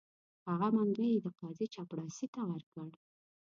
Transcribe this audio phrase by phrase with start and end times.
[0.49, 2.89] هغه منګی یې د قاضي چپړاسي ته ورکړ.